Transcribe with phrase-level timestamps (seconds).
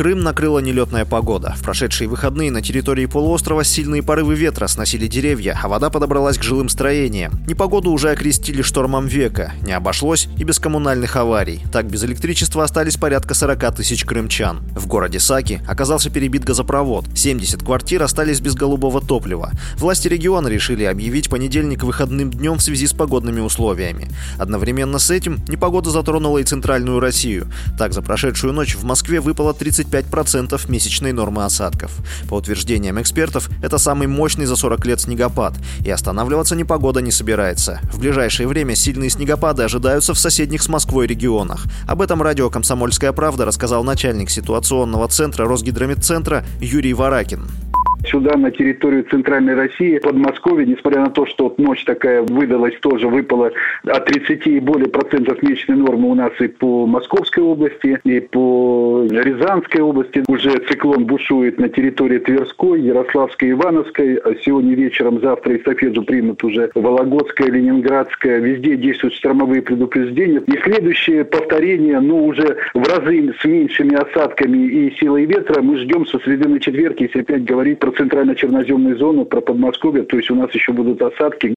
[0.00, 1.54] Крым накрыла нелетная погода.
[1.58, 6.42] В прошедшие выходные на территории полуострова сильные порывы ветра сносили деревья, а вода подобралась к
[6.42, 7.34] жилым строениям.
[7.46, 9.52] Непогоду уже окрестили штормом века.
[9.60, 11.60] Не обошлось и без коммунальных аварий.
[11.70, 14.62] Так без электричества остались порядка 40 тысяч крымчан.
[14.74, 17.04] В городе Саки оказался перебит газопровод.
[17.14, 19.50] 70 квартир остались без голубого топлива.
[19.76, 24.08] Власти региона решили объявить понедельник выходным днем в связи с погодными условиями.
[24.38, 27.48] Одновременно с этим непогода затронула и центральную Россию.
[27.76, 31.92] Так, за прошедшую ночь в Москве выпало 30 25% месячной нормы осадков.
[32.28, 35.54] По утверждениям экспертов, это самый мощный за 40 лет снегопад,
[35.84, 37.80] и останавливаться непогода не собирается.
[37.92, 41.64] В ближайшее время сильные снегопады ожидаются в соседних с Москвой регионах.
[41.86, 47.48] Об этом радио «Комсомольская правда» рассказал начальник ситуационного центра Росгидромедцентра Юрий Варакин
[48.06, 53.08] сюда, на территорию Центральной России, Подмосковье, несмотря на то, что вот ночь такая выдалась, тоже
[53.08, 53.52] выпала
[53.86, 59.06] от 30 и более процентов месячной нормы у нас и по Московской области, и по
[59.10, 60.22] Рязанской области.
[60.28, 64.20] Уже циклон бушует на территории Тверской, Ярославской, Ивановской.
[64.44, 68.38] Сегодня вечером, завтра эстафету примут уже Вологодская, Ленинградская.
[68.38, 70.42] Везде действуют штормовые предупреждения.
[70.46, 76.06] И следующее повторение, ну, уже в разы с меньшими осадками и силой ветра мы ждем
[76.06, 80.34] со среды на четверг, если опять говорить про центрально-черноземную зону, про Подмосковье, то есть у
[80.34, 81.54] нас еще будут осадки.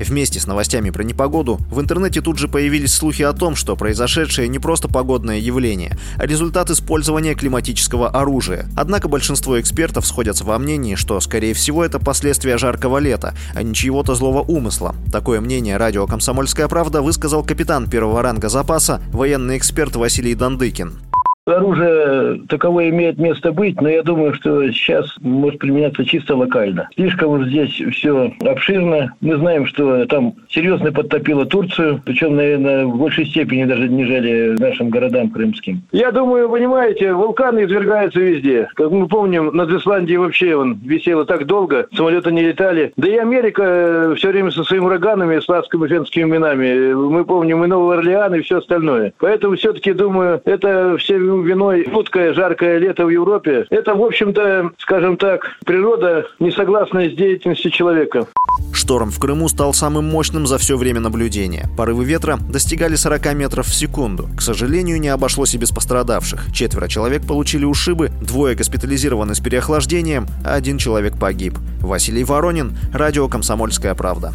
[0.00, 4.48] Вместе с новостями про непогоду в интернете тут же появились слухи о том, что произошедшее
[4.48, 8.66] не просто погодное явление, а результат использования климатического оружия.
[8.76, 13.74] Однако большинство экспертов сходятся во мнении, что, скорее всего, это последствия жаркого лета, а не
[13.74, 14.94] чьего-то злого умысла.
[15.10, 21.07] Такое мнение радио «Комсомольская правда» высказал капитан первого ранга запаса, военный эксперт Василий Дандыкин.
[21.48, 26.88] Оружие таковое имеет место быть, но я думаю, что сейчас может применяться чисто локально.
[26.94, 29.14] Слишком уж здесь все обширно.
[29.20, 34.90] Мы знаем, что там серьезно подтопило Турцию, причем, наверное, в большей степени даже нежели нашим
[34.90, 35.82] городам крымским.
[35.92, 38.68] Я думаю, понимаете, вулканы извергаются везде.
[38.74, 42.92] Как мы помним, над Исландией вообще он висел так долго, самолеты не летали.
[42.96, 46.92] Да и Америка э, все время со своими ураганами, сладскими фенскими именами.
[46.92, 49.12] Мы помним и Новый Орлеан, и все остальное.
[49.18, 53.66] Поэтому все-таки, думаю, это все виной жуткое жаркое лето в Европе.
[53.70, 58.26] Это, в общем-то, скажем так, природа, не согласная с деятельностью человека.
[58.72, 61.66] Шторм в Крыму стал самым мощным за все время наблюдения.
[61.76, 64.28] Порывы ветра достигали 40 метров в секунду.
[64.36, 66.52] К сожалению, не обошлось и без пострадавших.
[66.52, 71.54] Четверо человек получили ушибы, двое госпитализированы с переохлаждением, а один человек погиб.
[71.80, 74.32] Василий Воронин, радио «Комсомольская правда».